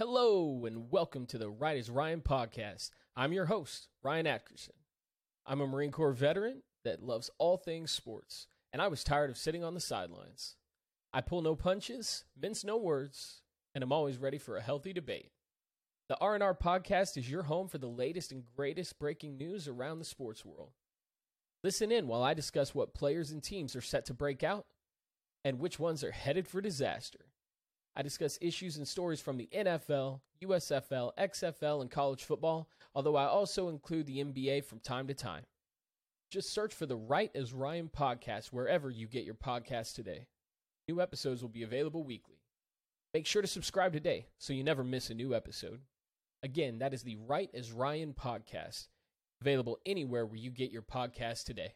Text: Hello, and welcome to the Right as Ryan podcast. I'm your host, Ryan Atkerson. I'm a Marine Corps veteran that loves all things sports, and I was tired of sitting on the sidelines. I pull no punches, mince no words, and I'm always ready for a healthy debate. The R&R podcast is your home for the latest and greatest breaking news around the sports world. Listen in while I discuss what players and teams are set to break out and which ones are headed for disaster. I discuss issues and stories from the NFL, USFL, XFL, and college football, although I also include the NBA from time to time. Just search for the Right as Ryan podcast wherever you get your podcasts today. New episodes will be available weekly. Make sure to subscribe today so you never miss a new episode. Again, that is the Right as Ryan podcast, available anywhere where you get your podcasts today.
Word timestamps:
Hello, 0.00 0.64
and 0.64 0.92
welcome 0.92 1.26
to 1.26 1.38
the 1.38 1.50
Right 1.50 1.76
as 1.76 1.90
Ryan 1.90 2.20
podcast. 2.20 2.90
I'm 3.16 3.32
your 3.32 3.46
host, 3.46 3.88
Ryan 4.00 4.26
Atkerson. 4.26 4.76
I'm 5.44 5.60
a 5.60 5.66
Marine 5.66 5.90
Corps 5.90 6.12
veteran 6.12 6.62
that 6.84 7.02
loves 7.02 7.30
all 7.38 7.56
things 7.56 7.90
sports, 7.90 8.46
and 8.72 8.80
I 8.80 8.86
was 8.86 9.02
tired 9.02 9.28
of 9.28 9.36
sitting 9.36 9.64
on 9.64 9.74
the 9.74 9.80
sidelines. 9.80 10.54
I 11.12 11.20
pull 11.20 11.42
no 11.42 11.56
punches, 11.56 12.22
mince 12.40 12.62
no 12.62 12.76
words, 12.76 13.42
and 13.74 13.82
I'm 13.82 13.90
always 13.90 14.18
ready 14.18 14.38
for 14.38 14.56
a 14.56 14.62
healthy 14.62 14.92
debate. 14.92 15.32
The 16.08 16.18
R&R 16.20 16.54
podcast 16.54 17.16
is 17.16 17.28
your 17.28 17.42
home 17.42 17.66
for 17.66 17.78
the 17.78 17.88
latest 17.88 18.30
and 18.30 18.44
greatest 18.56 19.00
breaking 19.00 19.36
news 19.36 19.66
around 19.66 19.98
the 19.98 20.04
sports 20.04 20.44
world. 20.44 20.70
Listen 21.64 21.90
in 21.90 22.06
while 22.06 22.22
I 22.22 22.34
discuss 22.34 22.72
what 22.72 22.94
players 22.94 23.32
and 23.32 23.42
teams 23.42 23.74
are 23.74 23.80
set 23.80 24.04
to 24.04 24.14
break 24.14 24.44
out 24.44 24.66
and 25.44 25.58
which 25.58 25.80
ones 25.80 26.04
are 26.04 26.12
headed 26.12 26.46
for 26.46 26.60
disaster. 26.60 27.32
I 27.98 28.02
discuss 28.02 28.38
issues 28.40 28.76
and 28.76 28.86
stories 28.86 29.20
from 29.20 29.38
the 29.38 29.48
NFL, 29.52 30.20
USFL, 30.40 31.10
XFL, 31.18 31.80
and 31.80 31.90
college 31.90 32.22
football, 32.22 32.68
although 32.94 33.16
I 33.16 33.24
also 33.24 33.70
include 33.70 34.06
the 34.06 34.22
NBA 34.24 34.64
from 34.66 34.78
time 34.78 35.08
to 35.08 35.14
time. 35.14 35.42
Just 36.30 36.52
search 36.52 36.72
for 36.72 36.86
the 36.86 36.94
Right 36.94 37.32
as 37.34 37.52
Ryan 37.52 37.88
podcast 37.88 38.52
wherever 38.52 38.88
you 38.88 39.08
get 39.08 39.24
your 39.24 39.34
podcasts 39.34 39.96
today. 39.96 40.28
New 40.86 41.00
episodes 41.00 41.42
will 41.42 41.48
be 41.48 41.64
available 41.64 42.04
weekly. 42.04 42.36
Make 43.14 43.26
sure 43.26 43.42
to 43.42 43.48
subscribe 43.48 43.92
today 43.92 44.26
so 44.38 44.52
you 44.52 44.62
never 44.62 44.84
miss 44.84 45.10
a 45.10 45.14
new 45.14 45.34
episode. 45.34 45.80
Again, 46.44 46.78
that 46.78 46.94
is 46.94 47.02
the 47.02 47.16
Right 47.16 47.50
as 47.52 47.72
Ryan 47.72 48.14
podcast, 48.14 48.86
available 49.40 49.76
anywhere 49.84 50.24
where 50.24 50.36
you 50.36 50.52
get 50.52 50.70
your 50.70 50.82
podcasts 50.82 51.42
today. 51.42 51.74